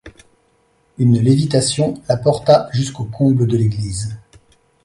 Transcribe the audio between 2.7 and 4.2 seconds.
jusqu'aux combles de l'église.